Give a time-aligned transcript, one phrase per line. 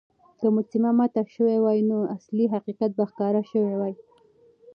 [0.39, 3.93] که مجسمه ماته شوې وای، نو اصلي حقيقت به ښکاره شوی وای.